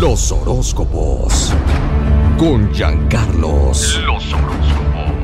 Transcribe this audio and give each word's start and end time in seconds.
Los 0.00 0.30
horóscopos. 0.30 1.52
Con 2.38 2.72
Giancarlos. 2.72 4.00
Los 4.04 4.32
horóscopos. 4.32 5.18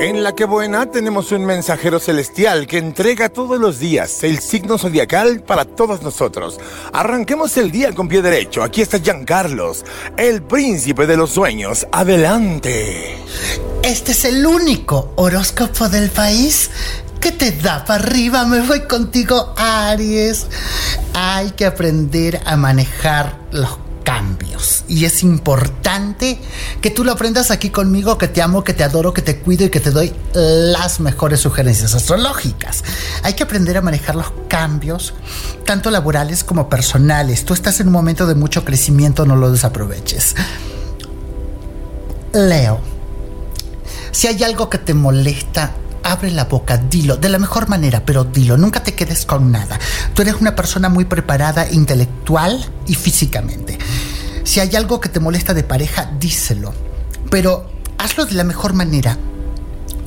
En 0.00 0.24
la 0.24 0.34
que 0.34 0.44
buena 0.44 0.90
tenemos 0.90 1.30
un 1.30 1.44
mensajero 1.44 2.00
celestial 2.00 2.66
que 2.66 2.78
entrega 2.78 3.28
todos 3.28 3.60
los 3.60 3.78
días 3.78 4.24
el 4.24 4.40
signo 4.40 4.76
zodiacal 4.76 5.40
para 5.42 5.64
todos 5.64 6.02
nosotros. 6.02 6.58
Arranquemos 6.92 7.56
el 7.58 7.70
día 7.70 7.92
con 7.92 8.08
pie 8.08 8.22
derecho. 8.22 8.64
Aquí 8.64 8.82
está 8.82 8.98
Giancarlos, 8.98 9.84
el 10.16 10.42
príncipe 10.42 11.06
de 11.06 11.16
los 11.16 11.30
sueños. 11.30 11.86
Adelante. 11.92 13.18
Este 13.84 14.10
es 14.10 14.24
el 14.24 14.44
único 14.44 15.12
horóscopo 15.14 15.88
del 15.88 16.10
país 16.10 16.70
que 17.24 17.32
te 17.32 17.52
da 17.52 17.84
para 17.86 18.04
arriba. 18.04 18.44
Me 18.44 18.60
voy 18.60 18.80
contigo, 18.80 19.54
Aries. 19.56 20.46
Hay 21.14 21.52
que 21.52 21.64
aprender 21.64 22.40
a 22.44 22.56
manejar 22.56 23.38
los 23.52 23.78
cambios. 24.04 24.84
Y 24.86 25.06
es 25.06 25.22
importante 25.22 26.38
que 26.80 26.90
tú 26.90 27.04
lo 27.04 27.12
aprendas 27.12 27.50
aquí 27.50 27.70
conmigo, 27.70 28.18
que 28.18 28.28
te 28.28 28.42
amo, 28.42 28.62
que 28.62 28.74
te 28.74 28.84
adoro, 28.84 29.14
que 29.14 29.22
te 29.22 29.38
cuido 29.38 29.64
y 29.64 29.70
que 29.70 29.80
te 29.80 29.90
doy 29.90 30.12
las 30.34 31.00
mejores 31.00 31.40
sugerencias 31.40 31.94
astrológicas. 31.94 32.84
Hay 33.22 33.34
que 33.34 33.42
aprender 33.42 33.76
a 33.76 33.80
manejar 33.80 34.14
los 34.14 34.32
cambios, 34.48 35.14
tanto 35.64 35.90
laborales 35.90 36.44
como 36.44 36.68
personales. 36.68 37.44
Tú 37.44 37.54
estás 37.54 37.80
en 37.80 37.88
un 37.88 37.94
momento 37.94 38.26
de 38.26 38.34
mucho 38.34 38.64
crecimiento, 38.64 39.24
no 39.24 39.36
lo 39.36 39.50
desaproveches. 39.50 40.34
Leo, 42.32 42.80
si 44.10 44.26
hay 44.26 44.42
algo 44.42 44.68
que 44.68 44.78
te 44.78 44.94
molesta, 44.94 45.72
abre 46.14 46.30
la 46.30 46.44
boca, 46.44 46.76
dilo, 46.78 47.16
de 47.16 47.28
la 47.28 47.38
mejor 47.38 47.68
manera, 47.68 48.04
pero 48.04 48.24
dilo, 48.24 48.56
nunca 48.56 48.82
te 48.82 48.94
quedes 48.94 49.26
con 49.26 49.50
nada. 49.50 49.78
Tú 50.14 50.22
eres 50.22 50.36
una 50.40 50.54
persona 50.54 50.88
muy 50.88 51.04
preparada 51.04 51.70
intelectual 51.70 52.64
y 52.86 52.94
físicamente. 52.94 53.78
Si 54.44 54.60
hay 54.60 54.76
algo 54.76 55.00
que 55.00 55.08
te 55.08 55.20
molesta 55.20 55.54
de 55.54 55.64
pareja, 55.64 56.10
díselo, 56.18 56.72
pero 57.30 57.68
hazlo 57.98 58.26
de 58.26 58.34
la 58.34 58.44
mejor 58.44 58.74
manera. 58.74 59.18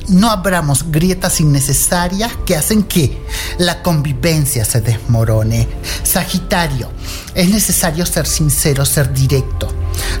No 0.08 0.30
abramos 0.30 0.90
grietas 0.90 1.40
innecesarias 1.40 2.32
que 2.46 2.56
hacen 2.56 2.84
que 2.84 3.22
la 3.58 3.82
convivencia 3.82 4.64
se 4.64 4.80
desmorone. 4.80 5.68
Sagitario, 6.02 6.90
es 7.34 7.50
necesario 7.50 8.06
ser 8.06 8.26
sincero, 8.26 8.86
ser 8.86 9.12
directo. 9.12 9.68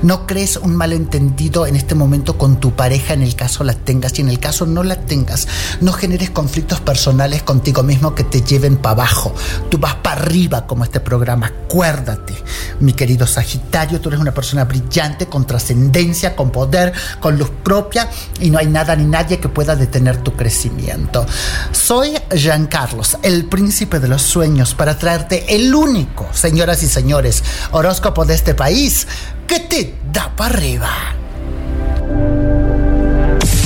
No 0.02 0.26
crees 0.26 0.56
un 0.56 0.76
malentendido 0.76 1.66
en 1.66 1.76
este 1.76 1.94
momento 1.94 2.38
con 2.38 2.60
tu 2.60 2.72
pareja 2.72 3.14
en 3.14 3.22
el 3.22 3.34
caso 3.34 3.64
la 3.64 3.74
tengas 3.74 4.18
y 4.18 4.22
en 4.22 4.28
el 4.28 4.38
caso 4.38 4.66
no 4.66 4.82
la 4.82 4.96
tengas. 4.96 5.48
No 5.80 5.92
generes 5.92 6.30
conflictos 6.30 6.80
personales 6.80 7.42
contigo 7.42 7.82
mismo 7.82 8.14
que 8.14 8.24
te 8.24 8.42
lleven 8.42 8.76
para 8.76 9.02
abajo. 9.02 9.34
Tú 9.70 9.78
vas 9.78 9.96
para 9.96 10.20
arriba 10.20 10.66
como 10.66 10.84
este 10.84 11.00
programa. 11.00 11.46
Acuérdate, 11.46 12.34
mi 12.80 12.92
querido 12.92 13.26
Sagitario, 13.26 14.00
tú 14.00 14.08
eres 14.08 14.20
una 14.20 14.32
persona 14.32 14.64
brillante, 14.64 15.26
con 15.26 15.46
trascendencia, 15.46 16.34
con 16.34 16.50
poder, 16.50 16.92
con 17.20 17.38
luz 17.38 17.50
propia 17.62 18.08
y 18.40 18.50
no 18.50 18.58
hay 18.58 18.66
nada 18.66 18.94
ni 18.96 19.04
nadie 19.04 19.38
que 19.38 19.48
pueda 19.48 19.76
detener 19.76 20.18
tu 20.18 20.32
crecimiento. 20.34 21.26
Soy 21.72 22.16
Jean 22.34 22.66
Carlos, 22.66 23.18
el 23.22 23.46
príncipe 23.46 24.00
de 24.00 24.08
los 24.08 24.22
sueños, 24.22 24.74
para 24.74 24.98
traerte 24.98 25.54
el 25.54 25.74
único, 25.74 26.26
señoras 26.32 26.82
y 26.82 26.88
señores, 26.88 27.42
horóscopo 27.72 28.24
de 28.24 28.34
este 28.34 28.54
país 28.54 29.06
que 29.48 29.60
te 29.60 29.94
da 30.12 30.30
para 30.36 30.54
arriba. 30.54 30.90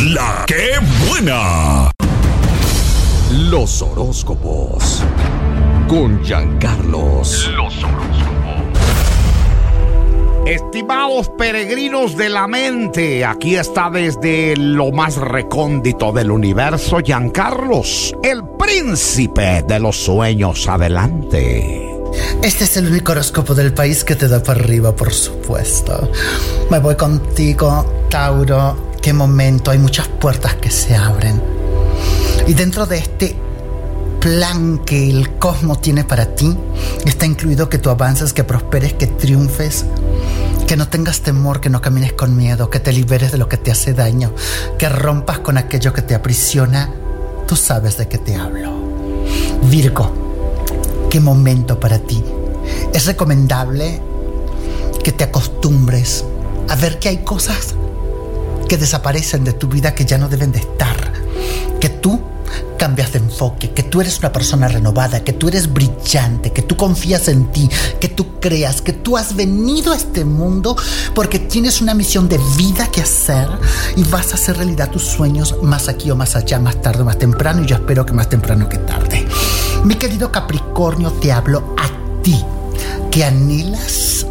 La 0.05 0.44
que 0.47 0.78
buena. 1.08 1.91
Los 3.50 3.83
horóscopos. 3.83 5.03
Con 5.88 6.22
Giancarlos. 6.25 7.50
Los 7.56 7.83
horóscopos. 7.83 8.33
Estimados 10.47 11.30
peregrinos 11.36 12.16
de 12.16 12.28
la 12.28 12.47
mente, 12.47 13.25
aquí 13.25 13.56
está 13.56 13.91
desde 13.91 14.56
lo 14.56 14.91
más 14.91 15.16
recóndito 15.16 16.12
del 16.12 16.31
universo 16.31 16.99
Giancarlos, 16.99 18.14
el 18.22 18.43
príncipe 18.59 19.62
de 19.62 19.78
los 19.78 19.97
sueños. 19.97 20.69
Adelante. 20.69 21.91
Este 22.42 22.64
es 22.64 22.76
el 22.76 22.88
único 22.88 23.12
horóscopo 23.12 23.54
del 23.54 23.72
país 23.72 24.03
que 24.03 24.16
te 24.16 24.26
da 24.26 24.42
para 24.42 24.58
arriba, 24.58 24.97
por 24.97 25.12
supuesto. 25.12 26.10
Me 26.72 26.80
voy 26.80 26.97
contigo, 26.97 28.06
Tauro. 28.10 28.91
Qué 29.00 29.12
momento, 29.12 29.70
hay 29.70 29.78
muchas 29.78 30.08
puertas 30.08 30.56
que 30.56 30.69
se 30.69 30.97
abren. 30.97 31.41
Y 32.48 32.54
dentro 32.54 32.84
de 32.86 32.98
este 32.98 33.36
plan 34.19 34.81
que 34.81 35.08
el 35.08 35.38
cosmos 35.38 35.81
tiene 35.81 36.02
para 36.02 36.34
ti, 36.34 36.58
está 37.04 37.26
incluido 37.26 37.69
que 37.69 37.78
tú 37.78 37.91
avances, 37.91 38.32
que 38.32 38.42
prosperes, 38.42 38.94
que 38.94 39.06
triunfes, 39.06 39.84
que 40.66 40.76
no 40.76 40.88
tengas 40.88 41.20
temor, 41.20 41.60
que 41.60 41.70
no 41.70 41.81
camines 41.81 42.12
con 42.12 42.36
miedo, 42.36 42.70
que 42.70 42.81
te 42.81 42.92
liberes 42.92 43.31
de 43.31 43.38
lo 43.38 43.48
que 43.48 43.56
te 43.56 43.70
hace 43.70 43.94
daño, 43.94 44.34
que 44.81 44.88
rompas 44.88 45.38
con 45.38 45.58
aquello 45.58 45.92
que 45.92 46.02
te 46.02 46.16
aprisiona. 46.16 46.91
Tú 47.47 47.54
sabes 47.54 47.98
de 47.98 48.08
qué 48.08 48.19
te 48.19 48.34
hablo. 48.34 48.72
Virgo 49.70 50.22
qué 51.12 51.21
momento 51.21 51.78
para 51.78 51.99
ti. 51.99 52.25
Es 52.95 53.05
recomendable 53.05 54.00
que 55.05 55.12
te 55.12 55.25
acostumbres 55.25 56.25
a 56.71 56.75
ver 56.75 56.99
que 56.99 57.11
hay 57.11 57.19
cosas 57.19 57.75
que 58.67 58.78
desaparecen 58.78 59.45
de 59.45 59.53
tu 59.53 59.69
vida 59.69 59.95
que 59.95 60.06
ya 60.06 60.17
no 60.17 60.31
deben 60.31 60.53
de 60.53 60.61
estar. 60.61 61.12
Que 61.78 61.91
tú 61.91 62.19
cambias 62.78 63.12
de 63.12 63.19
enfoque, 63.19 63.73
que 63.73 63.83
tú 63.83 64.00
eres 64.00 64.21
una 64.21 64.33
persona 64.33 64.69
renovada, 64.69 65.23
que 65.23 65.34
tú 65.34 65.49
eres 65.49 65.71
brillante, 65.71 66.50
que 66.50 66.62
tú 66.62 66.78
confías 66.78 67.29
en 67.29 67.53
ti, 67.53 67.69
que 68.00 68.09
tú 68.09 68.41
creas, 68.41 68.81
que 68.81 68.94
tú 68.94 69.19
has 69.19 69.37
venido 69.37 69.93
a 69.93 69.97
este 69.97 70.25
mundo 70.25 70.75
porque 71.15 71.39
tienes 71.39 71.83
una 71.83 71.93
misión 71.93 72.27
de 72.27 72.41
vida 72.56 72.91
que 72.91 73.03
hacer 73.03 73.49
y 73.97 74.05
vas 74.05 74.33
a 74.33 74.37
hacer 74.37 74.56
realidad 74.56 74.91
tus 74.91 75.03
sueños 75.03 75.56
más 75.62 75.91
aquí 75.91 76.11
o 76.11 76.17
más 76.17 76.37
allá, 76.37 76.59
más 76.59 76.81
tarde 76.81 77.03
o 77.03 77.05
más 77.05 77.19
temprano 77.19 77.62
y 77.62 77.67
yo 77.67 77.77
espero 77.77 78.06
que 78.06 78.15
más 78.15 78.31
temprano 78.31 78.67
que 78.67 78.79
tarde. 78.79 79.27
Mi 79.84 79.97
querido 79.97 80.31
Capricornio, 80.31 81.10
te 81.10 81.32
hablo 81.32 81.75
a 81.76 82.22
ti, 82.22 82.41
que 83.10 83.25
anhelas 83.25 84.25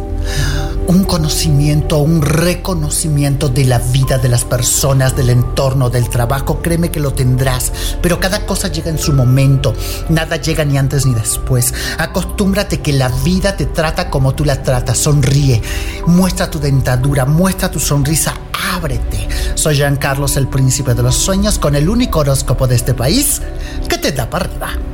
un 0.86 1.04
conocimiento, 1.04 1.98
un 1.98 2.22
reconocimiento 2.22 3.48
de 3.48 3.66
la 3.66 3.78
vida 3.78 4.16
de 4.16 4.30
las 4.30 4.44
personas, 4.44 5.14
del 5.14 5.28
entorno, 5.28 5.90
del 5.90 6.08
trabajo, 6.08 6.62
créeme 6.62 6.90
que 6.90 7.00
lo 7.00 7.12
tendrás, 7.12 7.70
pero 8.00 8.18
cada 8.18 8.46
cosa 8.46 8.68
llega 8.68 8.90
en 8.90 8.98
su 8.98 9.12
momento, 9.12 9.74
nada 10.08 10.36
llega 10.36 10.64
ni 10.64 10.78
antes 10.78 11.04
ni 11.04 11.14
después. 11.14 11.74
Acostúmbrate 11.98 12.80
que 12.80 12.94
la 12.94 13.08
vida 13.08 13.54
te 13.54 13.66
trata 13.66 14.08
como 14.08 14.34
tú 14.34 14.46
la 14.46 14.62
tratas, 14.62 14.96
sonríe, 14.96 15.60
muestra 16.06 16.50
tu 16.50 16.60
dentadura, 16.60 17.26
muestra 17.26 17.70
tu 17.70 17.78
sonrisa, 17.78 18.34
ábrete. 18.74 19.28
Soy 19.54 19.76
Jean 19.76 19.96
Carlos, 19.96 20.36
el 20.38 20.48
príncipe 20.48 20.94
de 20.94 21.02
los 21.02 21.14
sueños, 21.14 21.58
con 21.58 21.74
el 21.74 21.90
único 21.90 22.20
horóscopo 22.20 22.66
de 22.66 22.76
este 22.76 22.94
país 22.94 23.42
que 23.86 23.98
te 23.98 24.12
da 24.12 24.30
para 24.30 24.46
arriba. 24.46 24.91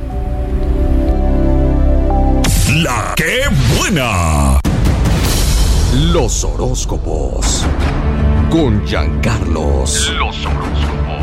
Que 3.19 3.41
buena. 3.77 4.61
Los 6.13 6.45
horóscopos. 6.45 7.65
Con 8.49 8.87
Giancarlos. 8.87 10.13
Los 10.13 10.45
horóscopos. 10.45 11.19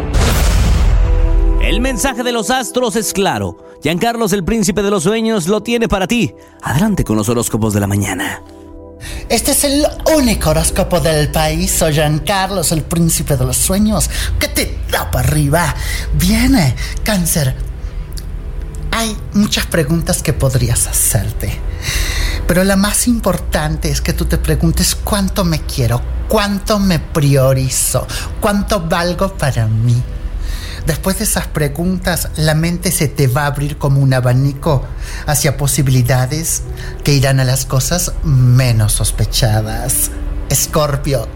El 1.62 1.80
mensaje 1.80 2.22
de 2.22 2.32
los 2.32 2.50
astros 2.50 2.96
es 2.96 3.14
claro. 3.14 3.56
Giancarlos, 3.82 4.34
el 4.34 4.44
príncipe 4.44 4.82
de 4.82 4.90
los 4.90 5.04
sueños, 5.04 5.48
lo 5.48 5.62
tiene 5.62 5.88
para 5.88 6.06
ti. 6.06 6.34
Adelante 6.60 7.02
con 7.02 7.16
los 7.16 7.30
horóscopos 7.30 7.72
de 7.72 7.80
la 7.80 7.86
mañana. 7.86 8.42
Este 9.30 9.52
es 9.52 9.64
el 9.64 9.86
único 10.14 10.50
horóscopo 10.50 11.00
del 11.00 11.30
país. 11.32 11.70
Soy 11.70 11.94
Giancarlos, 11.94 12.72
el 12.72 12.82
príncipe 12.82 13.38
de 13.38 13.46
los 13.46 13.56
sueños, 13.56 14.10
que 14.38 14.48
te 14.48 14.80
da 14.90 15.10
para 15.10 15.26
arriba. 15.26 15.74
Viene, 16.12 16.76
cáncer 17.02 17.54
hay 18.96 19.14
muchas 19.34 19.66
preguntas 19.66 20.22
que 20.22 20.32
podrías 20.32 20.86
hacerte. 20.86 21.52
Pero 22.46 22.64
la 22.64 22.76
más 22.76 23.08
importante 23.08 23.90
es 23.90 24.00
que 24.00 24.12
tú 24.12 24.24
te 24.26 24.38
preguntes 24.38 24.94
cuánto 24.94 25.44
me 25.44 25.62
quiero, 25.62 26.00
cuánto 26.28 26.78
me 26.78 26.98
priorizo, 26.98 28.06
cuánto 28.40 28.80
valgo 28.80 29.36
para 29.36 29.66
mí. 29.66 30.00
Después 30.86 31.18
de 31.18 31.24
esas 31.24 31.48
preguntas, 31.48 32.28
la 32.36 32.54
mente 32.54 32.92
se 32.92 33.08
te 33.08 33.26
va 33.26 33.42
a 33.42 33.46
abrir 33.46 33.76
como 33.76 34.00
un 34.00 34.14
abanico 34.14 34.84
hacia 35.26 35.56
posibilidades 35.56 36.62
que 37.02 37.14
irán 37.14 37.40
a 37.40 37.44
las 37.44 37.66
cosas 37.66 38.12
menos 38.22 38.92
sospechadas. 38.92 40.12
Escorpio, 40.48 41.26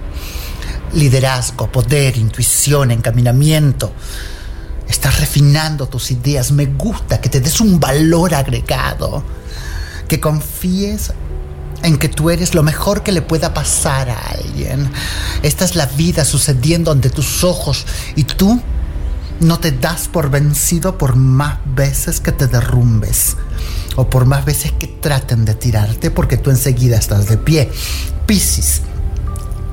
liderazgo, 0.92 1.72
poder, 1.72 2.16
intuición, 2.16 2.92
encaminamiento 2.92 3.92
Estás 4.90 5.20
refinando 5.20 5.86
tus 5.86 6.10
ideas. 6.10 6.50
Me 6.50 6.66
gusta 6.66 7.20
que 7.20 7.28
te 7.28 7.40
des 7.40 7.60
un 7.60 7.78
valor 7.78 8.34
agregado. 8.34 9.22
Que 10.10 10.18
confíes 10.18 11.12
en 11.84 11.96
que 11.96 12.08
tú 12.08 12.30
eres 12.30 12.54
lo 12.54 12.64
mejor 12.64 13.02
que 13.02 13.12
le 13.12 13.22
pueda 13.22 13.54
pasar 13.54 14.10
a 14.10 14.18
alguien. 14.18 14.90
Esta 15.42 15.64
es 15.64 15.76
la 15.76 15.86
vida 15.86 16.24
sucediendo 16.24 16.90
ante 16.90 17.10
tus 17.10 17.44
ojos 17.44 17.86
y 18.16 18.24
tú 18.24 18.60
no 19.38 19.60
te 19.60 19.70
das 19.70 20.08
por 20.08 20.28
vencido 20.28 20.98
por 20.98 21.14
más 21.14 21.58
veces 21.74 22.20
que 22.20 22.32
te 22.32 22.48
derrumbes. 22.48 23.36
o 23.96 24.08
por 24.08 24.24
más 24.24 24.44
veces 24.44 24.72
que 24.72 24.86
traten 24.86 25.44
de 25.44 25.54
tirarte, 25.54 26.10
porque 26.10 26.36
tú 26.36 26.50
enseguida 26.50 26.96
estás 26.96 27.26
de 27.28 27.36
pie. 27.36 27.70
Piscis, 28.26 28.82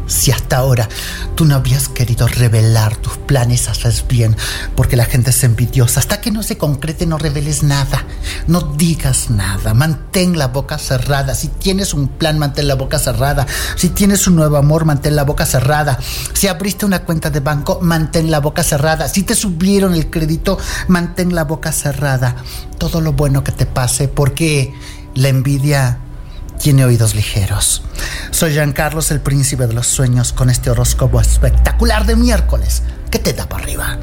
si 0.07 0.31
hasta 0.31 0.57
ahora 0.57 0.89
tú 1.35 1.45
no 1.45 1.55
habías 1.55 1.89
querido 1.89 2.27
revelar 2.27 2.95
tus 2.95 3.17
planes, 3.17 3.67
haces 3.67 4.05
bien, 4.07 4.35
porque 4.75 4.95
la 4.95 5.05
gente 5.05 5.29
es 5.29 5.43
envidiosa. 5.43 5.99
Hasta 5.99 6.21
que 6.21 6.31
no 6.31 6.41
se 6.41 6.57
concrete, 6.57 7.05
no 7.05 7.17
reveles 7.17 7.61
nada, 7.61 8.05
no 8.47 8.61
digas 8.61 9.29
nada, 9.29 9.73
mantén 9.73 10.37
la 10.37 10.47
boca 10.47 10.79
cerrada. 10.79 11.35
Si 11.35 11.49
tienes 11.49 11.93
un 11.93 12.07
plan, 12.07 12.39
mantén 12.39 12.67
la 12.67 12.75
boca 12.75 12.97
cerrada. 12.97 13.45
Si 13.75 13.89
tienes 13.89 14.25
un 14.27 14.35
nuevo 14.35 14.57
amor, 14.57 14.85
mantén 14.85 15.15
la 15.15 15.23
boca 15.23 15.45
cerrada. 15.45 15.99
Si 16.33 16.47
abriste 16.47 16.85
una 16.85 17.03
cuenta 17.03 17.29
de 17.29 17.41
banco, 17.41 17.79
mantén 17.81 18.31
la 18.31 18.39
boca 18.39 18.63
cerrada. 18.63 19.07
Si 19.07 19.23
te 19.23 19.35
subieron 19.35 19.93
el 19.93 20.09
crédito, 20.09 20.57
mantén 20.87 21.35
la 21.35 21.43
boca 21.43 21.71
cerrada. 21.71 22.35
Todo 22.77 23.01
lo 23.01 23.13
bueno 23.13 23.43
que 23.43 23.51
te 23.51 23.65
pase, 23.65 24.07
porque 24.07 24.73
la 25.15 25.29
envidia 25.29 25.99
tiene 26.57 26.85
oídos 26.85 27.15
ligeros. 27.15 27.83
Soy 28.31 28.57
Carlos, 28.73 29.11
el 29.11 29.21
príncipe 29.21 29.67
de 29.67 29.73
los 29.73 29.87
sueños, 29.87 30.33
con 30.33 30.49
este 30.49 30.69
horóscopo 30.69 31.21
espectacular 31.21 32.05
de 32.05 32.15
miércoles 32.15 32.83
que 33.09 33.19
te 33.19 33.33
da 33.33 33.47
para 33.47 33.63
arriba. 33.63 33.97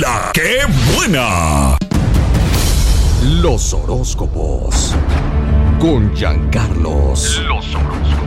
La 0.00 0.30
que 0.32 0.60
buena. 0.94 1.76
Los 3.22 3.72
horóscopos. 3.74 4.94
Con 5.78 6.14
Giancarlos. 6.14 7.42
Los 7.46 7.74
horóscopos. 7.74 8.24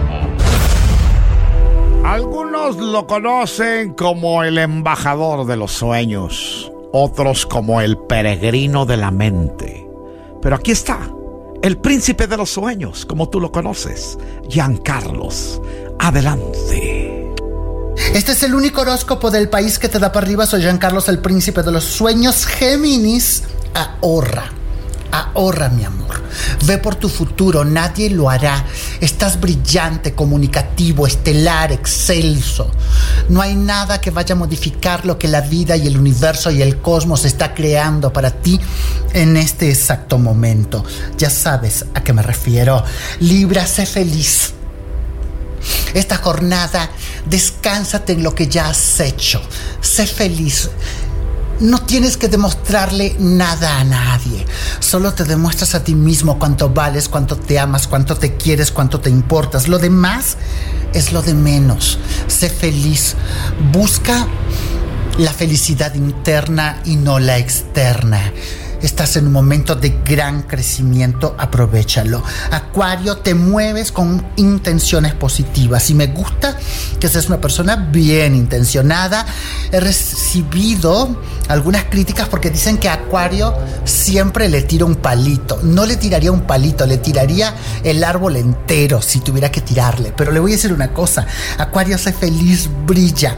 Algunos 2.04 2.78
lo 2.78 3.06
conocen 3.06 3.94
como 3.94 4.44
el 4.44 4.58
embajador 4.58 5.46
de 5.46 5.58
los 5.58 5.72
sueños, 5.72 6.72
otros 6.94 7.46
como 7.46 7.82
el 7.82 7.98
peregrino 7.98 8.86
de 8.86 8.98
la 8.98 9.12
mente. 9.12 9.86
Pero 10.42 10.56
aquí 10.56 10.72
está 10.72 11.00
el 11.68 11.78
príncipe 11.78 12.28
de 12.28 12.38
los 12.38 12.50
sueños, 12.50 13.06
como 13.06 13.28
tú 13.28 13.42
lo 13.42 13.52
conoces, 13.52 14.18
Giancarlos. 14.48 15.62
Adelante. 16.00 17.34
Este 18.14 18.32
es 18.32 18.44
el 18.44 18.56
único 18.56 18.82
horóscopo 18.82 19.30
del 19.30 19.50
país 19.50 19.78
que 19.78 19.90
te 19.90 20.00
da 20.00 20.14
para 20.14 20.26
arriba. 20.26 20.46
Soy 20.46 20.62
Giancarlos, 20.62 21.10
el 21.10 21.20
príncipe 21.20 21.64
de 21.64 21.74
los 21.74 21.84
sueños. 21.84 22.46
Géminis, 22.46 23.44
ahorra. 23.74 24.57
Ahorra, 25.12 25.70
mi 25.70 25.84
amor. 25.84 26.24
Ve 26.66 26.78
por 26.78 26.96
tu 26.96 27.10
futuro, 27.10 27.64
nadie 27.64 28.10
lo 28.10 28.30
hará. 28.30 28.66
Estás 29.00 29.40
brillante, 29.40 30.14
comunicativo, 30.14 31.08
estelar, 31.08 31.72
excelso. 31.72 32.72
No 33.30 33.42
hay 33.42 33.56
nada 33.56 34.02
que 34.02 34.12
vaya 34.12 34.34
a 34.34 34.38
modificar 34.38 35.06
lo 35.06 35.18
que 35.18 35.28
la 35.28 35.42
vida 35.42 35.76
y 35.76 35.88
el 35.88 35.98
universo 35.98 36.52
y 36.52 36.62
el 36.62 36.78
cosmos 36.78 37.26
está 37.26 37.54
creando 37.54 38.12
para 38.12 38.32
ti 38.32 38.60
en 39.14 39.38
este 39.38 39.70
exacto 39.70 40.18
momento. 40.18 40.84
Ya 41.18 41.30
sabes 41.30 41.86
a 41.94 42.04
qué 42.04 42.14
me 42.14 42.22
refiero. 42.22 42.84
Libra, 43.20 43.66
sé 43.66 43.86
feliz. 43.86 44.54
Esta 45.94 46.18
jornada, 46.18 46.90
descánsate 47.26 48.14
en 48.14 48.24
lo 48.24 48.36
que 48.36 48.48
ya 48.48 48.70
has 48.70 49.00
hecho. 49.00 49.42
Sé 49.82 50.06
feliz. 50.06 50.70
No 51.60 51.80
tienes 51.82 52.18
que 52.18 52.28
demostrarle 52.28 53.16
nada 53.20 53.80
a 53.80 53.84
nadie. 53.84 54.46
Solo 54.80 55.14
te 55.14 55.24
demuestras 55.24 55.74
a 55.74 55.84
ti 55.84 55.96
mismo 55.96 56.38
cuánto 56.38 56.70
vales, 56.70 57.10
cuánto 57.10 57.36
te 57.36 57.58
amas, 57.58 57.88
cuánto 57.88 58.16
te 58.16 58.36
quieres, 58.36 58.72
cuánto 58.72 59.00
te 59.00 59.10
importas. 59.10 59.68
Lo 59.68 59.80
demás 59.80 60.38
es 60.94 61.14
lo 61.14 61.24
de 61.24 61.34
menos. 61.34 61.98
Sé 62.28 62.50
feliz. 62.50 63.16
Busca 63.72 64.28
la 65.18 65.34
felicidad 65.34 65.96
interna 65.96 66.82
y 66.86 66.96
no 66.96 67.18
la 67.18 67.40
externa. 67.40 68.32
Estás 68.82 69.16
en 69.16 69.26
un 69.26 69.34
momento 69.34 69.74
de 69.74 69.90
gran 70.06 70.44
crecimiento, 70.44 71.36
aprovechalo. 71.40 72.22
Acuario, 72.52 73.18
te 73.18 73.34
mueves 73.34 73.92
con 73.92 74.24
intenciones 74.36 75.16
positivas 75.16 75.90
y 75.90 75.96
me 75.96 76.08
gusta 76.08 76.56
que 77.00 77.08
seas 77.08 77.28
una 77.28 77.42
persona 77.42 77.76
bien 77.76 78.36
intencionada. 78.36 79.26
Recibido 80.42 81.16
algunas 81.48 81.86
críticas 81.86 82.28
porque 82.28 82.50
dicen 82.50 82.78
que 82.78 82.90
Acuario 82.90 83.54
siempre 83.86 84.50
le 84.50 84.62
tira 84.62 84.86
un 84.86 84.96
palito. 84.96 85.60
No 85.64 85.86
le 85.86 85.96
tiraría 85.96 86.32
un 86.32 86.42
palito, 86.42 86.86
le 86.86 86.98
tiraría 86.98 87.56
el 87.84 88.04
árbol 88.04 88.36
entero 88.36 89.02
si 89.02 89.20
tuviera 89.20 89.52
que 89.52 89.62
tirarle. 89.62 90.14
Pero 90.16 90.32
le 90.32 90.40
voy 90.40 90.52
a 90.52 90.56
decir 90.56 90.74
una 90.74 90.94
cosa, 90.94 91.26
Acuario 91.58 91.98
se 91.98 92.14
feliz, 92.14 92.70
brilla 92.86 93.38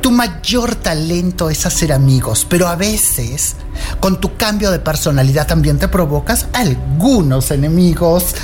tu 0.00 0.12
mayor 0.12 0.76
talento 0.76 1.50
es 1.50 1.66
hacer 1.66 1.92
amigos, 1.92 2.46
pero 2.48 2.68
a 2.68 2.76
veces 2.76 3.56
con 3.98 4.20
tu 4.20 4.36
cambio 4.36 4.70
de 4.70 4.78
personalidad 4.78 5.48
también 5.48 5.76
te 5.76 5.88
provocas 5.88 6.46
algunos 6.52 7.50
enemigos. 7.50 8.36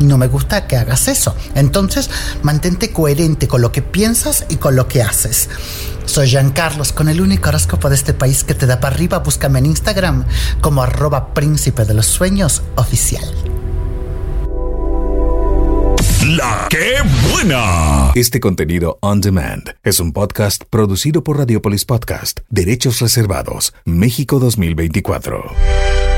No 0.00 0.18
me 0.18 0.26
gusta 0.26 0.66
que 0.66 0.76
hagas 0.76 1.06
eso. 1.06 1.36
Entonces, 1.54 2.10
mantente 2.42 2.92
coherente 2.92 3.46
con 3.46 3.62
lo 3.62 3.70
que 3.70 3.80
piensas 3.80 4.44
y 4.48 4.56
con 4.56 4.74
lo 4.74 4.88
que 4.88 5.02
haces. 5.02 5.48
Soy 6.06 6.28
Jean 6.28 6.50
Carlos, 6.50 6.92
con 6.92 7.08
el 7.08 7.20
único 7.20 7.48
horóscopo 7.50 7.88
de 7.88 7.96
este 7.96 8.14
país 8.14 8.44
que 8.44 8.54
te 8.54 8.66
da 8.66 8.80
para 8.80 8.94
arriba. 8.94 9.18
Búscame 9.18 9.58
en 9.58 9.66
Instagram 9.66 10.24
como 10.60 10.82
arroba 10.82 11.34
príncipe 11.34 11.84
de 11.84 11.94
los 11.94 12.06
sueños 12.06 12.62
oficial. 12.76 13.24
La 16.26 16.66
que 16.68 16.96
buena. 17.30 18.10
Este 18.14 18.40
contenido 18.40 18.98
on 19.00 19.20
demand 19.20 19.76
es 19.84 20.00
un 20.00 20.12
podcast 20.12 20.64
producido 20.70 21.22
por 21.22 21.38
Radiopolis 21.38 21.84
Podcast, 21.84 22.40
Derechos 22.48 23.00
Reservados, 23.00 23.74
México 23.84 24.40
2024. 24.40 26.15